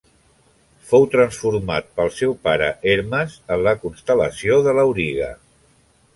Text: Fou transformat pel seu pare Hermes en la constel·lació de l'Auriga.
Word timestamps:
Fou 0.91 1.03
transformat 1.15 1.91
pel 1.99 2.09
seu 2.21 2.33
pare 2.47 2.71
Hermes 2.93 3.37
en 3.57 3.63
la 3.69 3.75
constel·lació 3.85 4.59
de 4.71 4.77
l'Auriga. 4.81 5.31